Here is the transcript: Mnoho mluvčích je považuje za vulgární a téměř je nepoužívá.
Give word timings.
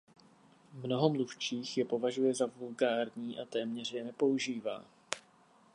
Mnoho 0.73 1.09
mluvčích 1.09 1.77
je 1.77 1.85
považuje 1.85 2.33
za 2.33 2.45
vulgární 2.45 3.39
a 3.39 3.45
téměř 3.45 3.93
je 3.93 4.03
nepoužívá. 4.03 4.83